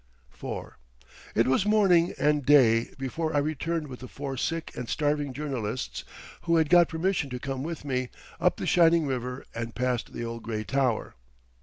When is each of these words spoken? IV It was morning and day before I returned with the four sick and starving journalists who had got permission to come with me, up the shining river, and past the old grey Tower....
IV 0.33 0.71
It 1.35 1.45
was 1.45 1.63
morning 1.63 2.15
and 2.17 2.43
day 2.43 2.89
before 2.97 3.35
I 3.35 3.37
returned 3.37 3.87
with 3.87 3.99
the 3.99 4.07
four 4.07 4.35
sick 4.35 4.75
and 4.75 4.89
starving 4.89 5.31
journalists 5.31 6.03
who 6.41 6.55
had 6.55 6.71
got 6.71 6.89
permission 6.89 7.29
to 7.29 7.37
come 7.37 7.61
with 7.61 7.85
me, 7.85 8.09
up 8.39 8.57
the 8.57 8.65
shining 8.65 9.05
river, 9.05 9.45
and 9.53 9.75
past 9.75 10.11
the 10.11 10.25
old 10.25 10.41
grey 10.41 10.63
Tower.... 10.63 11.13